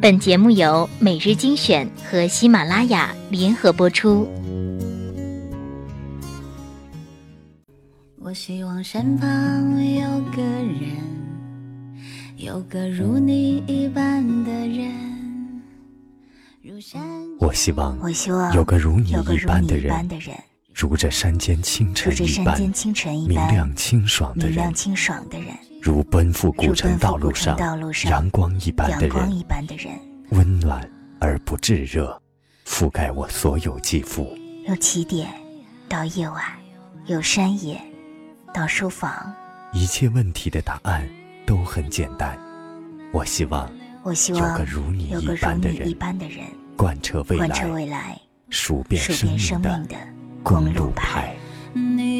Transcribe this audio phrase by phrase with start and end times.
[0.00, 4.28] 本节目由每日精选和喜马拉雅联合播出。
[8.20, 9.28] 我希望身旁
[9.96, 10.96] 有个人，
[12.36, 14.92] 有个如你一般的人。
[16.62, 17.02] 如山
[17.40, 20.36] 我希望我希望有个如你一般的人，的人，
[20.72, 25.48] 如这山间清晨一般山间清晨一明般亮清爽，明亮清爽的人，
[25.88, 27.56] 如奔赴古城道路上
[28.10, 29.98] 阳光一般的人
[30.32, 30.86] 温暖
[31.18, 32.20] 而不炙热，
[32.66, 34.36] 覆盖我所有肌肤。
[34.66, 35.30] 由起点
[35.88, 36.44] 到夜晚，
[37.06, 37.80] 由山野
[38.52, 39.32] 到书房。
[39.72, 41.08] 一切问题的答案
[41.46, 42.38] 都很简单。
[43.10, 43.66] 我希望
[44.02, 46.44] 我希有望个如你有个如一般的你一人，般的人，
[46.76, 47.38] 贯彻未
[47.86, 48.20] 来，
[48.50, 49.96] 数遍生命的
[50.42, 51.34] 公公路牌。。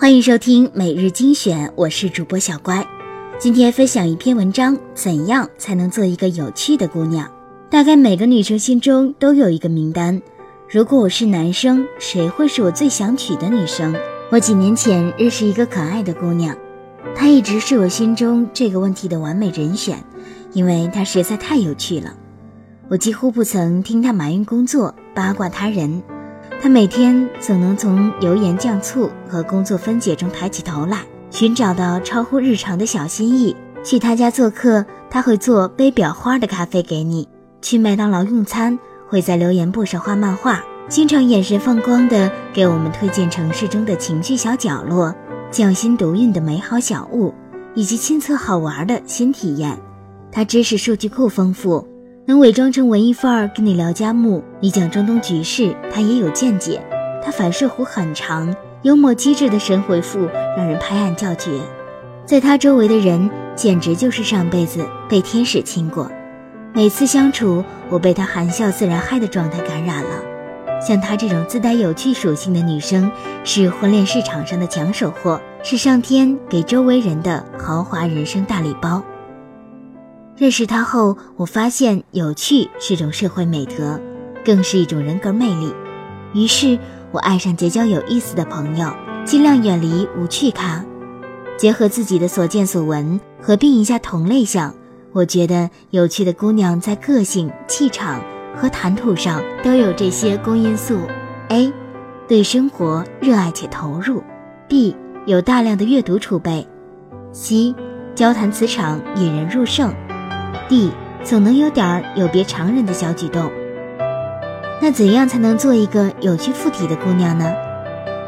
[0.00, 2.88] 欢迎收听每日精选，我是主播小乖。
[3.38, 7.30] 今天分享一篇文章：怎样才能做一个有趣的姑娘？
[7.68, 10.22] 大概每个女生心中都有一个名单。
[10.70, 13.94] 如果我是男生，谁会是我最想娶的女生？
[14.30, 16.56] 我几年前认识一个可爱的姑娘，
[17.14, 20.02] 她一直是我心中这个问题的完美人选，
[20.54, 22.14] 因为她实在太有趣了。
[22.88, 26.02] 我几乎不曾听她埋怨工作、八卦他人。
[26.62, 30.98] 他每天总能从油盐酱醋和工作分解中抬起头来，
[31.30, 33.56] 寻找到超乎日常的小心意。
[33.82, 37.26] 去他家做客，他会做杯裱花的咖啡给你；
[37.62, 38.78] 去麦当劳用餐，
[39.08, 45.14] 会在留言簿上画漫画，经常眼神放光的给我们推荐城市中的情趣小角落、
[45.50, 47.32] 匠心独运的美好小物，
[47.74, 49.80] 以及亲测好玩的新体验。
[50.30, 51.88] 他知识数据库丰富。
[52.30, 56.80] 能伪装成文艺范儿跟你聊家务，你讲中东局势，他也有见解。
[57.20, 61.50] 他反射弧很长，幽默机智的神回复让人拍案叫绝。
[62.24, 66.08] 在他周围的人简直就是上辈子被天使亲过。
[66.72, 70.10] 每次相处，我被他含笑自然嗨的状态感染了。
[70.80, 73.10] 像她这种自带有趣属性的女生，
[73.42, 79.02] 是婚恋市场上的抢手货，是上天给周围人的豪华人生大礼包。
[80.40, 84.00] 认识他后，我发现有趣是种社会美德，
[84.42, 85.70] 更是一种人格魅力。
[86.32, 86.78] 于是，
[87.12, 88.90] 我爱上结交有意思的朋友，
[89.26, 90.82] 尽量远离无趣咖。
[91.58, 94.74] 结合自己的所见所闻，合并一下同类项，
[95.12, 98.24] 我觉得有趣的姑娘在个性、气场
[98.56, 101.00] 和谈吐上都有这些公因素
[101.50, 101.70] ：A.
[102.26, 104.22] 对生活热爱且投入
[104.70, 104.96] ；B.
[105.26, 106.66] 有大量的阅读储备
[107.30, 107.74] ；C.
[108.14, 109.94] 交谈磁场引人入胜。
[110.70, 110.92] D
[111.24, 113.50] 总能有点儿有别常人的小举动。
[114.80, 117.52] 那怎样才能做一个有趣附体的姑娘呢？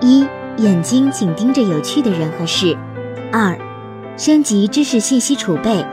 [0.00, 0.26] 一、
[0.56, 2.76] 眼睛紧盯着有趣的人和事；
[3.32, 3.56] 二、
[4.16, 5.86] 升级知识信息储备；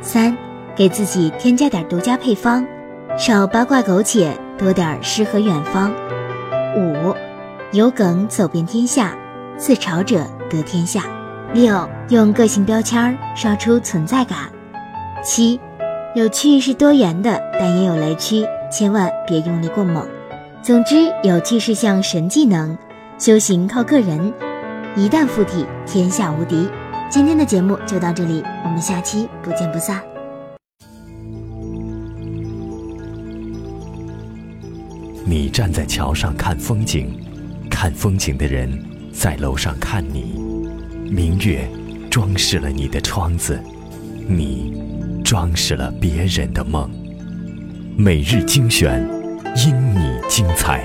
[0.00, 0.36] 三、
[0.74, 2.66] 给自己添加点独家配方，
[3.16, 5.88] 少八卦苟且，多点诗和远方；
[6.76, 7.14] 五、
[7.70, 9.16] 有梗走遍天下，
[9.56, 11.02] 自嘲者得天下；
[11.54, 14.36] 六、用个性标签刷出存在感；
[15.24, 15.60] 七。
[16.14, 20.06] 有趣是多元的，但也有雷区，千万别用力过猛。
[20.62, 22.76] 总之，有趣是项神技能，
[23.18, 24.30] 修行靠个人，
[24.94, 26.68] 一旦附体，天下无敌。
[27.08, 30.02] 今天的节目就到这里，我们下期不见不散。
[35.24, 37.18] 你站在桥上看风景，
[37.70, 38.70] 看风景的人
[39.14, 40.34] 在楼上看你。
[41.10, 41.66] 明月
[42.10, 43.58] 装饰了你的窗子，
[44.28, 44.74] 你
[45.22, 46.90] 装饰了别人的梦。
[47.96, 49.06] 每日精选，
[49.56, 50.82] 因你精彩。